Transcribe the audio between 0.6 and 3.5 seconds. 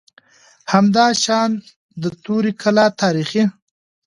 همداشان د توري کلا تاریخي